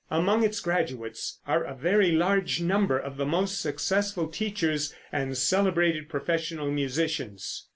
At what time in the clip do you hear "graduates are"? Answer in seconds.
0.61-1.63